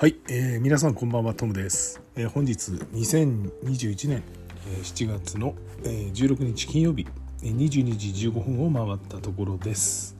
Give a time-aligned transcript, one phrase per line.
[0.00, 4.22] はい、えー、皆さんこんばんはトムです、えー、本日2021年、
[4.68, 7.04] えー、7月の、えー、16日金曜日
[7.42, 10.16] 22時15分を回ったところです。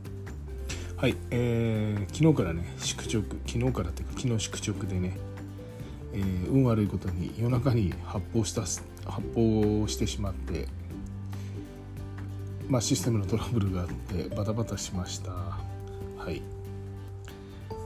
[0.97, 5.17] はい、えー、昨日からね宿直昨日からというか昨日宿直でね、
[6.13, 8.83] えー、運悪いことに夜中に発砲した発
[9.37, 10.67] 砲してしまって
[12.69, 15.31] まあシステムのトラブルがあってバタバタしました。
[15.31, 16.58] はい。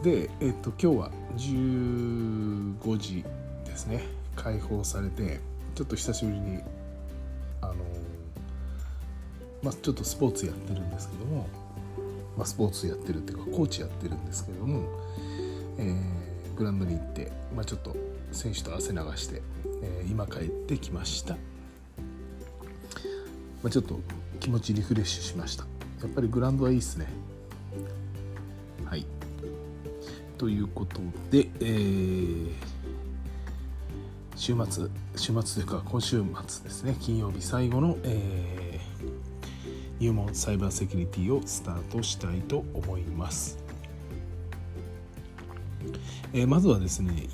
[0.02, 3.24] で、えっと、今日は15時
[3.64, 4.02] ですね。
[4.34, 5.40] 解放されて
[5.74, 6.60] ちょっと久しぶりに
[7.60, 7.74] あの、
[9.62, 11.48] まあ、ちょっとスポーツやってるんですけども、
[12.36, 14.82] まあ、スポーツやってるっていうかコーチやってるんですけども、
[15.78, 17.94] えー、グラウンドに行って、まあ、ちょっと
[18.32, 19.42] 選手と汗流して、
[19.82, 21.40] えー、今帰ってきました、ま
[23.68, 24.00] あ、ちょっと
[24.40, 25.64] 気持ちリフレッシュしました。
[26.02, 27.06] やっぱりグラウンドはいいっすね。
[30.42, 30.98] ということ
[31.30, 32.50] で、えー、
[34.34, 43.62] 週末週末というか今週末ですね金曜日最後の、えー、入門サイバーセキュリティをスタートしたいと思います、
[46.32, 47.28] えー、まずはですね、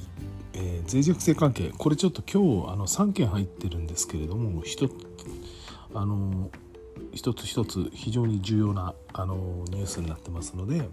[0.52, 1.72] えー、脆弱性関係。
[1.78, 4.86] これちょっと今日あの3件入ってるんですけれども一
[5.94, 6.50] あの
[7.14, 10.90] 一つ一つ非常に重要なあのニュースになってますので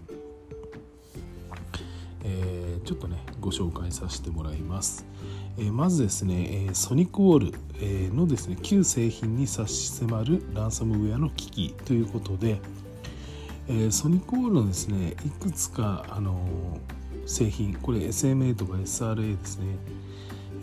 [2.26, 5.06] えー、ちょっとねご紹介させてもらいます、
[5.58, 12.58] えー、まずですね、えソニックウォール、えのですね旧製品に差し迫るランサムウェアの危機ということで、
[13.68, 16.36] えソニックウォールのですねいくつかあの
[17.26, 19.66] 製品これ SMA とか SRA ですね、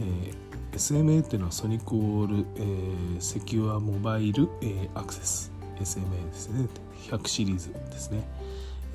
[0.02, 0.44] え
[0.78, 6.68] SMA っていうのはソニックウォール、えー、セキュアモバイル、えー、アクセス SMA ですね。
[7.10, 8.24] 100シリーズですね、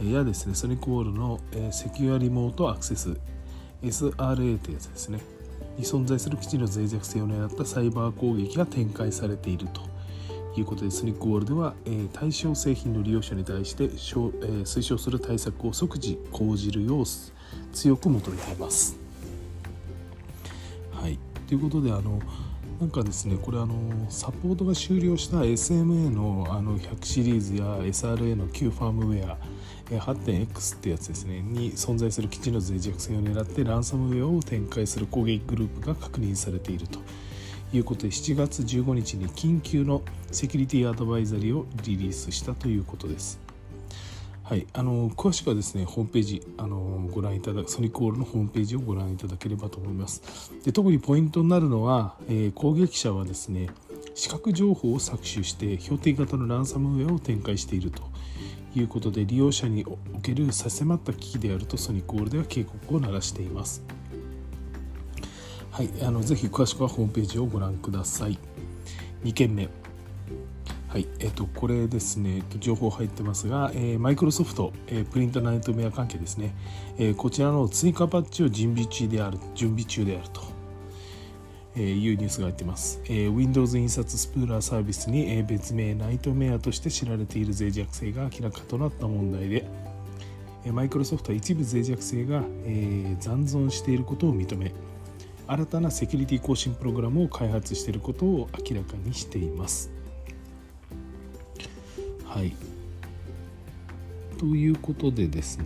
[0.04, 1.40] やですねソニックウォールの
[1.72, 3.16] セキュアリモートアクセス
[3.82, 5.20] SRA ってやつですね
[5.76, 9.82] に存在する基地の脆弱性を狙ったサイバー攻撃が展開されていると
[10.58, 17.04] いうことでソニックウォールでは、え、対象製品の利用者に対して、え、推奨する対策を即時講じるよう
[17.72, 18.98] 強く求めています。
[20.92, 22.20] はい、ということであの
[22.80, 23.74] なんかですねこれあの
[24.08, 29.38] サポートが終了した SMA のあの100シリーズや SRA の旧ファームウェア
[29.90, 31.40] 8.x ってやつですね。
[31.40, 37.00] に存在する基地の脆弱性を狙ってランサムウェアを展開する攻撃グループが確認されていると。
[37.72, 43.38] いうことで7月15日に緊急のセキュリティアドバイザリーをリリースしたということです。
[44.42, 46.78] はい、あの詳しくはですねホームページあの
[47.12, 50.50] ご覧いただくソニックウォールのホームページをご覧いただければと思います。
[50.64, 53.68] で特にポイントになるのは、えー、攻撃者はですね
[54.14, 58.02] 視覚情報を搾取して標的型のランサムウェアを展開していると。
[58.74, 63.82] いうことで利用者における差し迫った危機であるとソニックウォールでは警告を鳴らしています。
[65.70, 68.38] はいあのぜひ詳しくはホームページをご覧ください。
[69.24, 69.68] 2件目。
[70.88, 76.54] はい、えっ、と、これですね、情報入ってますが、えマイクロソフト、え、プリントナイトメア関係ですね、
[76.96, 80.57] えー、こちらの追加パッチを準備中である、準備中であると。
[81.76, 89.68] えー、いうニュースが入ってます、えー、Windows 印刷スプーラーサービスに、えー、別名ナイトメアとして知られている脆弱性が明らかとなった問題で、
[90.72, 94.72] マイクロソフトは一部脆弱性が、えー、残存していることを認め
[95.46, 99.90] 新たなセキュリティ更新プログラムを開発していることを明らかにしています。
[102.24, 102.54] はい。
[104.36, 105.64] ということでですね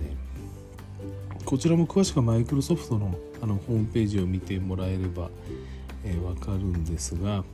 [1.44, 5.28] こちらも詳しくはマイクロソフトのあのホームページを見てもらえれば、
[6.04, 7.44] えー、分かるんですが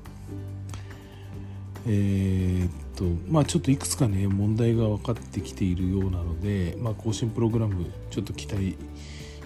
[1.86, 8.76] えー、っとまあちょっといくつかね問題が分かってきているようなので、まあ、更新プログラムちょっと期待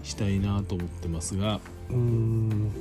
[0.02, 2.72] したいなと思ってますがうーん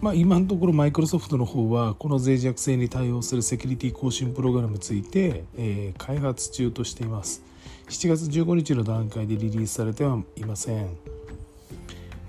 [0.00, 7.42] まあ、今のところマイクロソフトの方はこの脆弱性に対応するセキュリティ更新プログラムについて、えー、開発中としています。
[7.88, 10.96] 7月15日の段階でリリースされてはいません、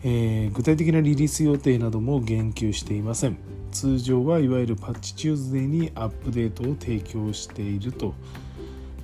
[0.08, 3.38] えー、具体的なリリース予定なども言及していません
[3.72, 8.14] 通常はいわゆるパッチチューズデーにアップデートを提供していると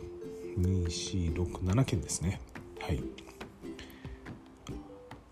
[0.58, 2.40] 2467件ですね。
[2.80, 3.02] はい。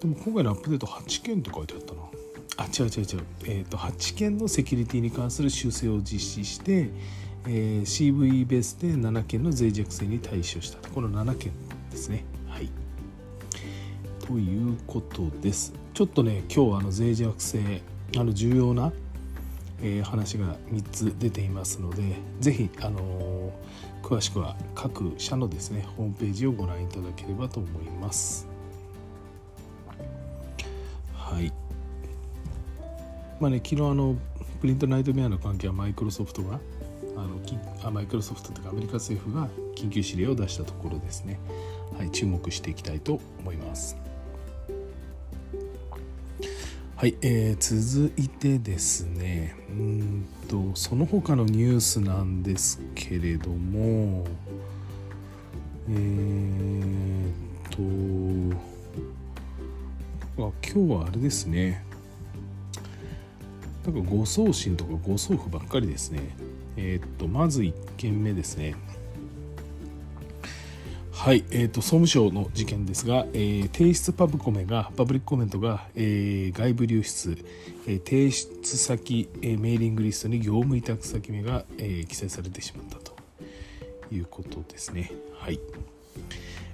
[0.01, 2.01] でも今回のアップデート8件って書いてあったな。
[2.63, 6.91] あ違う違う違う、えーと、8件のセキュリティに関する修正を実施して、
[7.47, 11.53] えー、CV ベースで7件の脆弱性に対処したこの7件
[11.91, 12.25] ですね。
[12.49, 12.71] はい。
[14.25, 15.73] ということです。
[15.93, 17.83] ちょっとね今日はあの脆弱性
[18.17, 18.93] あの重要な、
[19.83, 22.03] えー、話が3つ出ていますので
[22.41, 28.47] 是非、あのー、詳しくは各社のですねホームページをご覧いただければと思います。
[31.13, 31.62] はい。
[33.43, 34.15] まあね昨日あの
[34.61, 36.61] プリントナイトメアの関係はマイクロソフトが
[37.17, 37.41] あの
[37.83, 41.41] あマイクロソフトというかアメリカ政府が緊急指令を出したところですね、
[41.99, 43.97] はい、注目していきたいと思います。
[46.95, 49.57] はい、えー、続いてですね。
[49.71, 54.25] うんとその他のニュースなんですけれども
[55.89, 57.33] えー、
[60.37, 61.91] とあ今日はあれですね。
[63.85, 66.21] なんか誤送信とか誤送付ばっかりですね。
[66.77, 68.75] えー、っとまず1件目ですね。
[71.23, 77.39] はい、えーと、総務省の事件ですが、えー、提出パブコメがパブリックコメントが、えー、外部流出、
[77.87, 83.15] えー、提出先、えー、メーリングリストに業務委託先名が、えー、記載されてしまったと
[84.11, 85.13] いうことですね。
[85.35, 85.61] はい、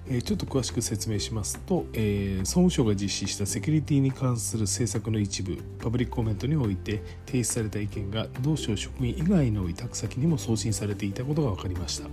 [0.09, 12.09] ちょっと詳しく説明しますと、えー、総務省が実施したセキュリティに関する政策の一部パブリックコメントにおいて提出された意見が同省職員以外の委託先にも送信されていたことが分かりました。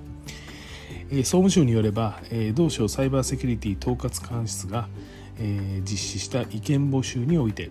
[1.09, 4.89] え総務省によればえ同省サイバーセキュリティ統括官室が
[5.39, 7.69] え実施した意見募集において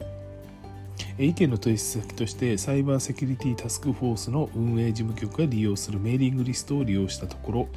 [1.18, 7.68] 意見の提出先としてサイバーセキュリティタスクフォースの運営事務局が利用するメーリングリストを利用したところ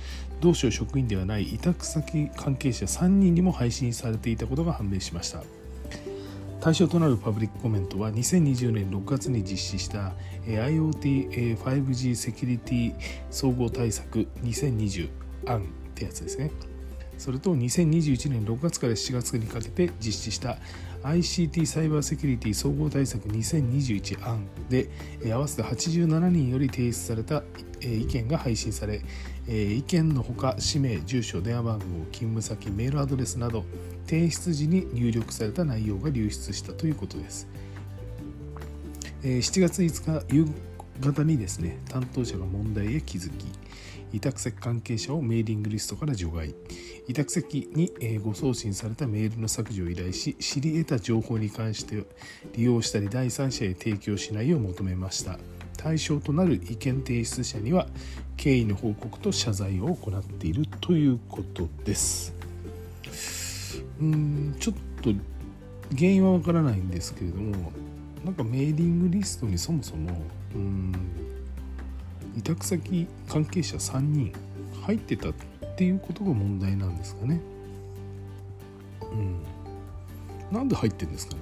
[0.42, 5.44] 同省職員ではない委託先関係者3人にも配信されていたことが判明しました。
[6.60, 10.14] 対象となるパブリックコメントは2020年6月に実施した
[10.48, 12.94] IoT5G セキュリティ
[13.30, 15.10] 総合対策2020
[15.46, 16.52] 案ってやつですね。
[17.18, 20.58] それと2021年6月から7月にかけて実施した
[21.04, 24.90] ICT サイバーセキュリティ総合対策2021案で
[25.32, 27.44] 合わせて87人より提出された
[27.82, 29.02] 意見が配信され
[29.48, 33.64] 意見のほか氏名住所電話番号勤務先メールアドレスなど
[34.06, 37.48] 提出時に入力された内容が流出したということです。
[39.24, 40.26] 7月5日
[41.02, 43.46] 夕方にですね担当者が問題へ気づき
[44.14, 46.56] 委託先関係者をメーリングリストから除外。
[47.10, 52.04] 委託先にご送信されたメールの削除を依頼し知り得た情報に関して
[52.54, 55.38] 利用したり第三者へ提供しないよう求めました。
[55.78, 57.88] 対象となる意見提出者には
[58.36, 62.34] 経緯の報告と謝罪を行っているということです。
[64.00, 65.12] うんちょっと
[65.96, 67.72] 原因はわからないんですけれども
[68.26, 70.10] なんかメーリングリストにそもそも
[70.58, 70.94] うん。
[72.36, 74.34] 委託先関係者3人
[74.86, 75.34] 入ってたっ
[75.78, 77.40] ていうことが問題なんですかね。
[79.02, 79.44] うん。
[80.52, 81.40] なんで入ってんですかね。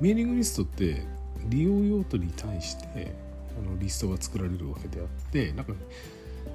[0.00, 1.04] メーリングリストって
[1.48, 3.14] 利用用途に対して
[3.58, 5.74] あのリストが作られるわけであってなんか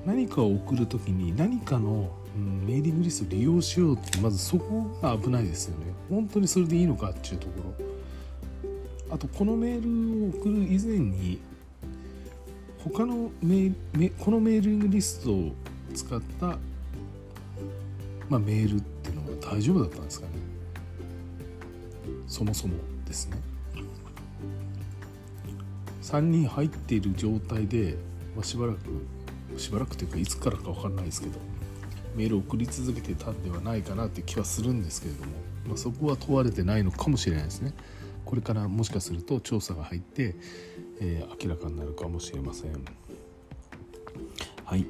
[0.06, 5.86] 何かを送る時に何かの、うん、メーリングリストを利用しようってまずそこが危ないですよね。
[6.10, 7.86] 本当にそれでいいのかっていうところ。
[9.10, 11.40] あとこのメールを送る以前に
[12.94, 15.52] 他のメメこのメーリングリストを
[15.94, 16.48] 使った、
[18.30, 20.34] まあ、メールっていうのは大丈夫だったんですかね。
[22.28, 23.38] そもそもですね。
[26.02, 27.98] 3人入っている状態で、
[28.36, 28.78] まあ、しばらく
[29.58, 31.40] しばらくというかいつからか分かんないですけど
[32.16, 35.32] メールを送り続けてたんではないかなって気はするんですけれども、
[35.68, 37.74] まあ、そこは問われてないのかもしれないですね。
[38.26, 40.36] これからもしかすると調査が入って
[41.00, 42.72] えー、明らかになるかもしれません。
[44.66, 44.86] はい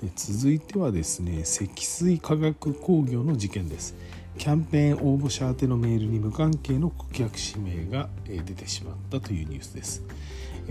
[0.00, 3.94] で続いてはですね積水化学工業の事件です、
[4.38, 10.02] キャンペーン応募者宛てのメールに無関係の顧客指名が出てしまったというニュースです。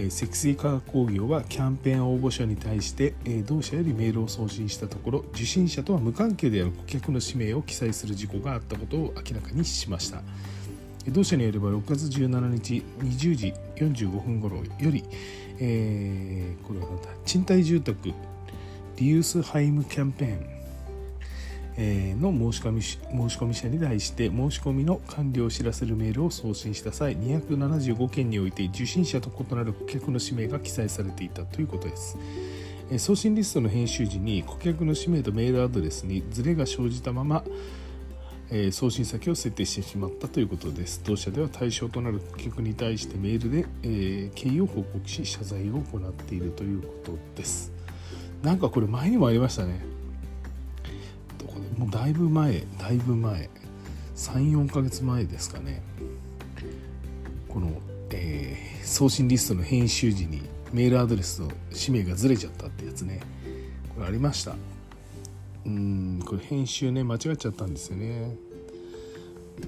[0.10, 3.16] 積水化学工業はキャンペーン応募者に対して
[3.46, 10.22] 同社よりメールを送信したところ受信者とは無関係である顧客の氏名を記載する事故があったことを明らかにしました
[11.08, 15.04] 同社によれば6月17日20時45分頃より、
[15.60, 18.14] えー、これはなんだ賃貸住宅
[18.98, 20.60] リユースハイムキャンペーン
[22.22, 22.98] の申し込み申
[23.30, 32.18] し込み者に対して申し込みの完了を知らせるメールを送信した際275件において受信者と異なる顧客の氏名が記載されていたということです。
[32.98, 37.44] 送信リストの編集時に顧客の氏名とメールアドレスにズレが生じたまま
[38.52, 41.02] え送信先を設定してしまったということです。
[41.04, 47.72] 同社では対象となる顧客に対してメールで、え、経緯を報告し謝罪を行っているということです。
[48.44, 50.00] なんかこれ前にもありましたね。
[51.40, 53.50] どこでもうだいぶ前だいぶ前
[54.16, 55.82] 34ヶ月前ですかね
[57.48, 57.72] この、
[58.12, 60.42] えー、送信リストの編集時に
[60.74, 63.22] メールアドレスの氏名がずれちゃったってやつね
[63.96, 64.56] これありました
[65.70, 68.36] うんこれ編集ね間違っちゃったんですよね。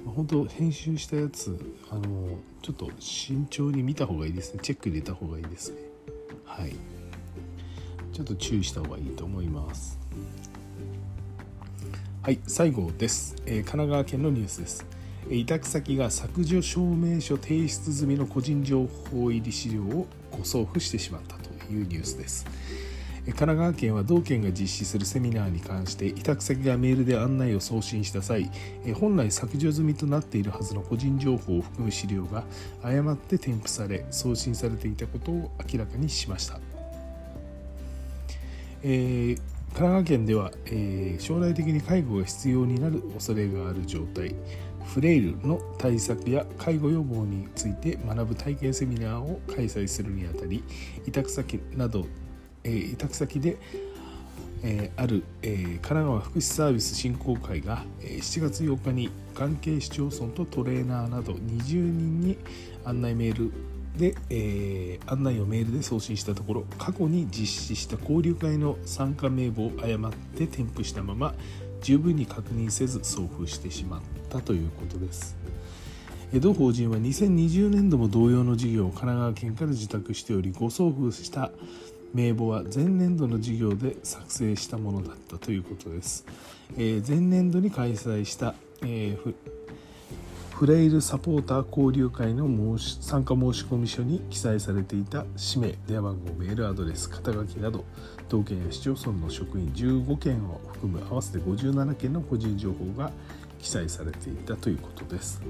[0.06, 1.56] 本当編集したやつ
[1.90, 4.60] あのちょっと慎重に見た方がいいですね。
[4.62, 5.76] チェック入れた方がいいですね。
[6.44, 6.74] はい。
[8.12, 10.00] ちょっと注意した方がいいと思います。
[12.22, 14.84] はい最後です、えー、神奈川県のニュースです。
[15.30, 22.44] 委託先が削除証明書提出済みの個人情報入り資料を誤送付してしまったというニュースです。
[23.24, 28.50] 神奈川県は同県が実施するセミナーに関して委託先がメールで案内を送信した際
[28.98, 32.42] 本来削除済みとなっているはずの個人情報を含む資料が
[32.82, 36.58] 誤って添付され送信されていたことを明らかにしました、
[38.82, 44.34] えー神奈川県では、えー、将来的に介護が必要になる恐れがある状態
[44.84, 50.62] フレイルの対策や介護予防について学ぶ体験セミナーを開催するにあたり
[51.06, 52.04] 委託先など、
[52.64, 53.58] えー、委託先で、
[54.62, 62.38] えー、ある、えー、神奈川福祉サービス振興会が、え、7月8日に関係市町村とトレーナーなど20人に
[62.84, 63.52] 案内メール
[63.96, 71.34] で、えー、案内をメールで送信したところ過去に実施した交流会の参加名簿を誤って添付したまま
[71.82, 74.00] 十分に確認せず送付してしまっ
[74.30, 75.36] たということです。
[76.40, 81.50] 同法人は2020年度も同様の事業を神奈川県から受託しており誤送付した
[82.14, 86.24] 名簿は前年度の事業で作成したものだったということです、
[86.76, 89.34] えー、前年度に開催した、えー
[90.62, 92.46] フレイルサポーター交流会の
[92.78, 97.84] 申し参加申込書に記載されていた氏名電話番号メールアドレス肩書きなど
[98.28, 103.10] 道県や市町村の職員15件を含む合わせて57件の個人情報が
[103.60, 105.42] 記載されていたということです。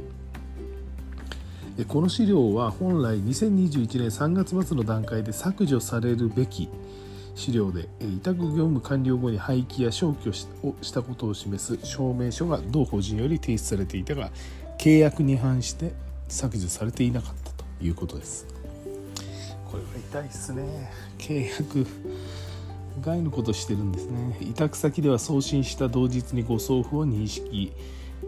[1.88, 6.68] この資料は本来2021年3月末の段階で削除されるべき
[7.34, 10.30] 資料で委託業務完了後に廃棄や消去
[10.62, 14.30] をしたことを示す証明書が同法人より提出されていたが
[14.78, 15.92] 契約に反して
[16.28, 18.46] 削除されていなかったということです。
[19.70, 20.92] これは痛いですね。
[21.18, 21.86] 契約
[23.00, 24.36] 外のことしてるんですね。
[24.42, 27.72] 委託先では送信した同日にご送付を認識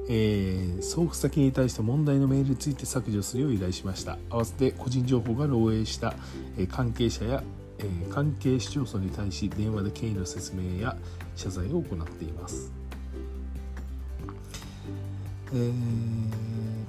[0.08, 4.18] えー、送付先に対して問題のメールについて削除するよう依頼しました。
[4.30, 6.14] 合わせて個人情報が漏洩した、
[6.58, 7.42] え関係者や、
[7.78, 10.96] えー、関係市町村に対し電話で経緯の説明や
[11.36, 12.72] 謝罪を行っています。
[15.52, 15.72] えー、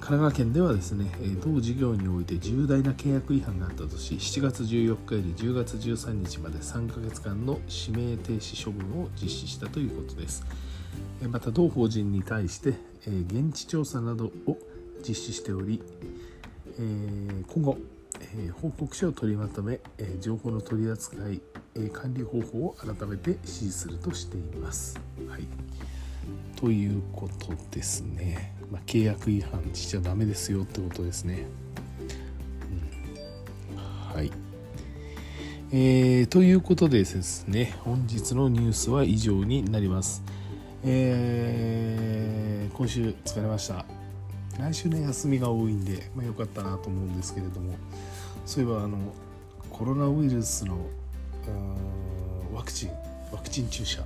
[0.00, 1.06] 奈川県ではですね
[1.44, 10.44] 同事業において重大な契約違反があったとし7月14日より10月13日まで3ヶ月間の指名停止処分を実施したということです。
[11.28, 12.74] また同法人に対して
[13.06, 14.58] 現地調査などを
[15.06, 15.82] 実施しており
[16.78, 17.78] 今後
[18.60, 19.80] 報告書を取りまとめ
[20.20, 21.40] 情報の取り扱い
[21.92, 24.98] 管理方法を改めて指示するとしています。
[25.28, 25.46] はい
[26.56, 28.54] ということですね。
[28.72, 31.46] まあ、契約違反しちゃダメですよってことですね。
[34.12, 34.32] はい。
[35.70, 40.22] えー、ということでですね、本日のニュースは以上になります。
[40.84, 43.84] えー、今週疲れました。
[44.58, 47.74] 来週ね、休みが多いんで、まあ、よかったなと思うんですけれども、
[48.44, 48.98] そういえばあの
[49.70, 50.78] コロナウイルスの
[52.54, 52.90] ワクチン、
[53.32, 54.02] ワクチン注射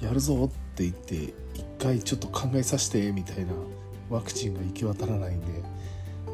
[0.00, 1.14] やるぞって言って
[1.54, 3.52] 一回ちょっと考えさせてみたいな
[4.08, 5.46] ワクチンが行き渡らないんで。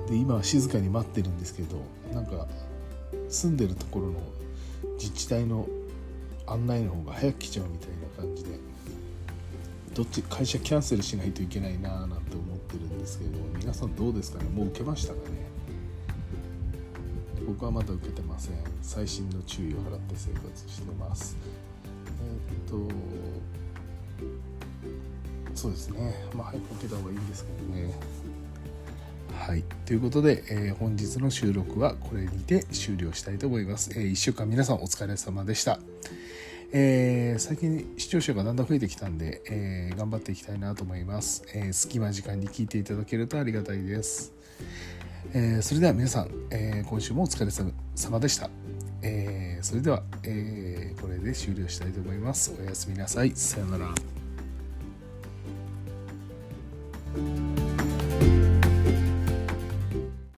[0.09, 1.81] で今は静かに待ってるんですけど
[2.13, 2.47] なんか
[3.31, 4.21] 住んでるところの
[4.99, 5.67] 自治体の
[6.47, 8.51] 案内の方が早く来ちゃうみたいな感じで。
[9.95, 14.51] どっち会社キャンセルしないといけないなーなんて思ってるんですけど皆さんどうですかね？
[14.51, 15.47] もう受けましたかね？
[17.47, 18.55] 僕はまだ受けてません。
[18.83, 21.37] 細心の注意を払って生活してます。
[22.21, 22.95] えー、っと
[25.55, 26.27] そうですね。
[26.35, 27.95] まあ早く受けた方がいいんですけどね。
[29.39, 33.91] はい、ということで、えー、本日の収録はこれにて終了したいと思います。
[33.95, 35.79] えー、1週間皆さんお疲れ様でした。
[36.77, 44.33] えー、最近視聴者がだんだん増えてきたんで、えー、頑張っていきたいなと思います、えー、隙間時間に聞いていただけるとありがたいです、
[45.33, 48.51] えそれでは皆さん、え今週もお疲れ様でした、
[49.03, 52.53] えそれでは、えこれで終了したいと思います。
[52.61, 53.31] おやすみなさい。
[53.37, 53.95] さようなら。